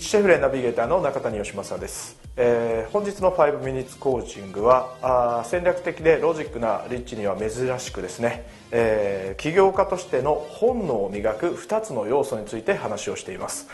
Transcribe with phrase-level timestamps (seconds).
[0.00, 13.66] シェフレナビゲーターの中谷義正です、えー、本日の5ミニッツコーチングはあ戦略的でロジックなリッチには珍しくですね、えー、起業家としての本能を磨く2つの要素について話をしています、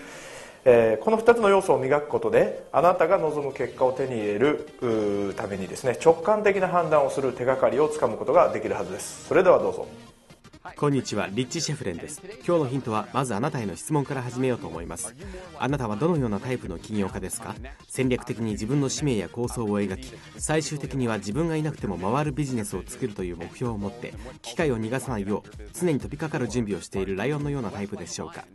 [0.64, 9.26] えー、この2つの要素を磨くことであなたが望む結果を手に入れるためにですね直感的な判断をする手がかりをつかむことができるはずです。
[9.28, 10.13] それではどうぞ。
[10.72, 12.22] こんにちはリッチ・シェフレンです。
[12.46, 15.14] 今日のヒントはまずあなたへの質問から始めようと思います。
[15.58, 17.54] あなたはどのようなタイプの起業家ですか？
[17.86, 28.46] 戦略的に自分の使命や構想を描き最終的には自分がいなくても回るビジネスを作るという目標を持って機会を逃がさないよう常に飛びかかる準備をしているライオンのようなタイプでしょうか？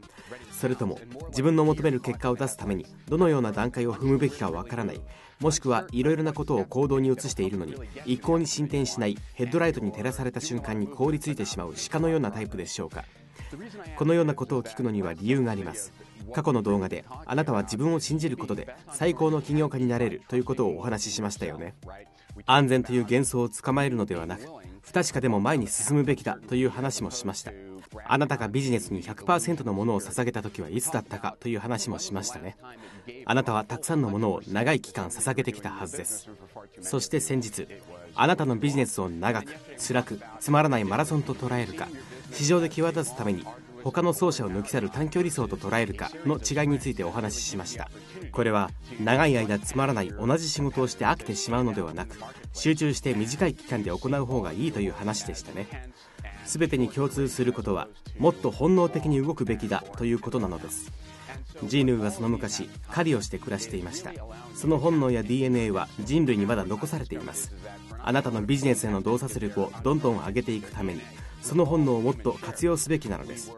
[0.51, 5.01] それとも自分の求める結果を出すためにどのような段階を踏むべきかわからない？
[5.39, 13.05] もしくはいろいろなことを行動に移しているのに一向に進展しないヘッドライトに照らされた瞬間に凍りついてしまう鹿のようなタイプでしょうか。
[13.97, 15.93] このようなことを聞くのには理由があります。
[16.33, 21.73] 過去の動画であなたは自分を信じることで最高の起業家になれるということをお話ししましたよね。
[22.45, 24.43] 安全という幻想を捕まえるのではなく
[24.81, 27.51] 不確かでも前に進むべきだという話もしました。
[28.07, 32.57] あなたがビジネスに100%のものを捧げた時はいつだったかという話もしましたね。
[33.25, 36.29] あなたはたくさんのものを長い期間捧げてきたはずです。
[36.81, 37.67] そして先日
[38.15, 41.87] あなたのビジネスを長く辛くつまらないマラソンと捉えるか
[42.31, 43.45] 市場で際立つために
[43.83, 47.89] 他の走者を抜き去る短距離走と捉えるかの違いについてお話ししました。
[48.31, 52.17] これは長い間つまらない同じ仕事をして飽きてしまうのではなく
[52.53, 55.91] 集中して短い期間で行う方がいいという話でしたね。
[56.49, 57.87] 全てに共通することは
[58.17, 60.91] もっと本能的に動くべきだということなのです。
[61.65, 64.11] ジーヌーはその昔狩りをして暮らしていました。
[64.55, 67.53] その本能や DNA は人類にまだ残されています。
[68.01, 71.01] あなたのビジネスへの洞察力をどんどん上げていくために
[71.43, 73.53] その本能をもっと活用すべきなのです。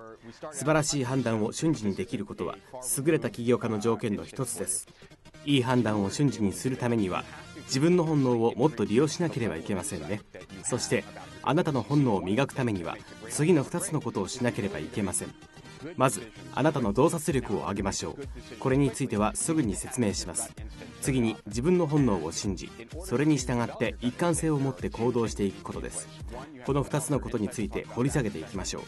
[0.51, 2.57] 素晴らしい判断を瞬時にできることは
[2.97, 4.87] 優れた起業家の条件の一つです。
[5.45, 7.23] いい判断を瞬時にするためには
[7.65, 10.21] 自分の本能をもっと利用しなければいけませんね。
[10.63, 11.05] そして
[11.43, 12.97] あなたの本能を磨くためには
[13.29, 15.33] 次の2つのことをしなければいけません。
[15.97, 16.21] まず
[16.53, 18.55] あなたの洞察力を上げましょう。
[18.59, 20.53] これについてはすぐに説明します。
[21.01, 22.69] 次に自分の本能を信じ
[23.03, 26.07] それに従って一貫性を持って行動していくことです。
[26.65, 28.83] この2つのことについて掘り下げていきましょう。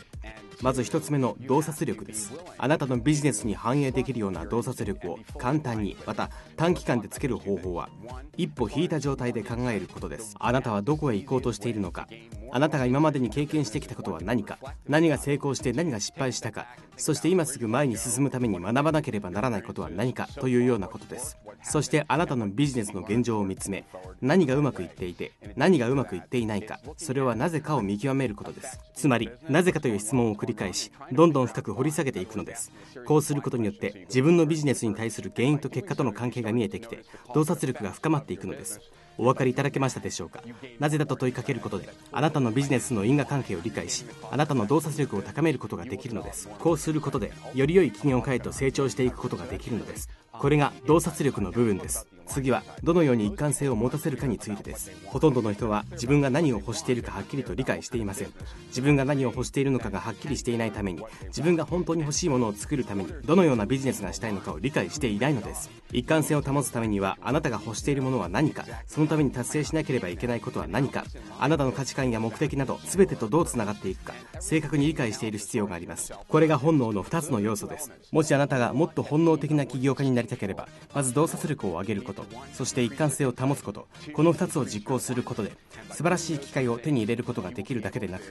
[0.62, 2.32] まず1つ目の洞察力です。
[2.58, 7.90] あなたのビジネスに反映できるような洞察力を簡単にまた短期間でつける方法は
[8.38, 10.36] 一歩引いた状態で考えることです。
[10.40, 12.08] あなたはどこへ行こうとしているのか。
[12.52, 14.60] あなたが今までに経験してきたことは何か。
[14.88, 16.68] 何が成功して何が失敗したか。
[16.98, 20.28] そして今すぐ前に進むために学ばなければならないことは何か。
[20.36, 21.38] というようなことです。
[21.64, 23.86] そしてあなたのビジネスの現状を見つめ
[24.22, 26.80] 何がうまくいっていて何がうまくいっていないか。
[26.98, 28.80] それはなぜかを見極めることです。
[28.94, 32.72] つまりなぜかという質問を繰り返しどんどん深く掘り下げていくのです。
[33.06, 38.82] こうすることによって自分のビジネスに対する原因と結果との関係が見えてきて洞察力が深まっていくのです。
[39.18, 40.42] お分かりいただけましたでしょうか？
[40.80, 46.50] なぜだと問いかけることであなたのビジネスの因果関係を理解しあなたの洞察力を高めることができるのです。
[46.60, 50.10] こうすることでより良い企業家へと成長していくことができるのです。
[50.32, 52.08] これが洞察力の部分です。
[52.28, 54.92] 次はどのように一貫性を持たせるかについてです。
[55.06, 58.34] ほとんどの人は自分が何を欲しているかはっきりと理解していません。
[58.68, 65.70] 自分が何を欲しているのかがはっきりしていないために自分が本当に欲しいものを作るためにどのようなビジネスがしたいのかを理解していないのです。
[65.92, 68.66] 一貫性を保つためにはあなたが欲しているものは何か。
[68.88, 71.06] そのために達成しなければいけないことは何か。
[71.40, 74.14] あなたの価値観や目的など全てとどうつながっていくか。
[74.40, 76.14] 正確に理解している必要があります。
[76.28, 77.92] これが本能の2つの要素です。
[78.12, 82.23] もしあなたがもっと本能的な起業家になりたければまず洞察力を上げること。
[82.54, 85.52] そして一貫性を保つことこの2つを実行することで
[85.92, 88.24] 素晴らしい機会を手に入れることができるだけでなく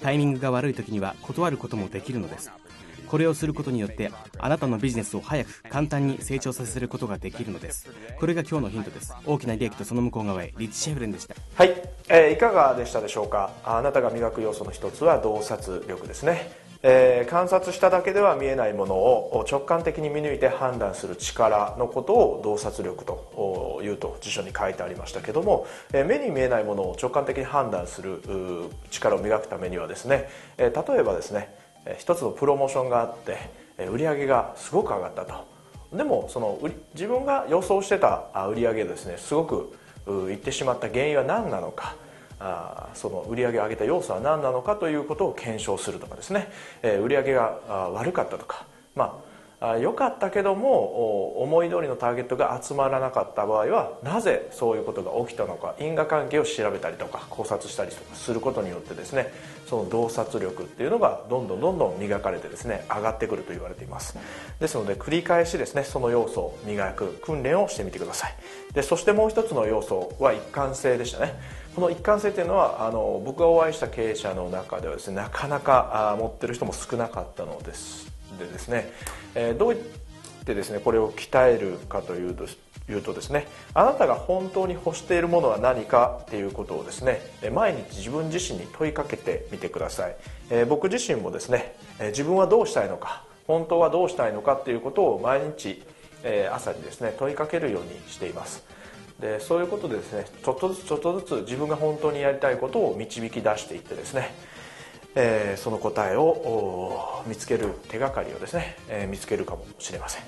[0.00, 2.50] タイミングが悪い時には断ることもできるのです。
[3.08, 7.88] これをすることによってあなたのビジネスを早く簡単に成長させることができるのです。
[8.20, 9.14] これが今日のヒントです。
[9.24, 10.52] 大きな利益とその向こう側へ。
[10.58, 11.34] リッチ・シェフレンでした。
[11.54, 11.70] はい、
[12.10, 13.52] えー、いかがでしたでしょうか？
[13.64, 16.67] あなたが磨く要素の一つは洞察力ですね。
[16.82, 28.22] えー、観察しただけでは見えないものを直感的に見抜いて判断する力のことを洞察力というと辞書に書いてありましたけども、えー、目に見えないものを直感的に判断する
[28.90, 31.52] 力を磨くためにはですね、えー、例えばですね
[31.98, 33.38] 一つのプロモーションがあって
[33.90, 35.46] 売り上げがすごく上がったと。
[35.92, 36.58] でもその
[36.94, 39.72] 自分が予想してた売り上げですねすごく
[40.30, 41.96] いってしまった原因は何なのか。
[42.40, 46.50] あその売り上げを上げた要素は何なのかということを検証するとかですね、
[46.82, 48.64] えー、売り上げが悪かったとか、
[48.94, 49.28] まあ
[49.80, 59.32] 良かったけども思い通りのターゲットが集まらなかった場合はなぜそういうことが起きたのか因果関係を調べたりとか考察したりとかすることによってですね
[59.66, 64.16] その洞察力っていうのがどんどんどんどん磨かれてですね上がってくると言われています。
[64.60, 68.34] ですので繰り返しですねその要素を磨く訓練をしてみてください。
[68.74, 71.34] でそしてもう一つの要素は一貫性でしたね。
[71.78, 78.10] この一貫性というのはあの僕がお会いした経営者の中ではですねなかなかあ持ってる人も少なかったのです。
[78.36, 78.90] でですね、
[79.36, 82.46] えー、どうやってですねこれを鍛えるかというと
[82.90, 87.20] いうとですねあなたが本当に欲しているものは何かっていうことをですね
[87.54, 90.16] 毎日自分自身に問いかけてみてください、
[90.50, 91.76] えー、僕自身もですね
[92.08, 95.80] 自分はどうしたいのか本当はどうしたいのかっていうことを毎日、
[96.24, 98.77] えー、朝にですね問いかけるようにしています。
[99.20, 104.34] でそういうことでですねちょっとずつちょっとずつ自分が本当にやりたいことを導き出していってですね
[105.14, 110.22] えー、その答えを見つける手がかりをですね、えー、見つけるかもしれません、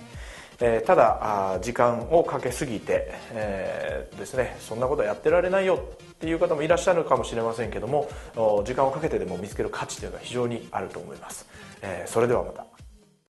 [0.61, 8.09] えー、ただ時間をかけすぎて、えー、ですねそんなことやってられないよっていう方もいらっしゃるかもしれませんけども
[8.65, 11.47] 時間をかけてでも見つける価値というのは非常にあると思います、
[11.83, 12.80] えそれではまた。